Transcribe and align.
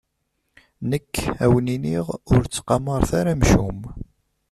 Nekk, 0.89 1.13
ad 1.43 1.49
wen-iniɣ: 1.51 2.07
Ur 2.33 2.41
ttqamaret 2.45 3.11
ara 3.19 3.29
amcum. 3.35 3.79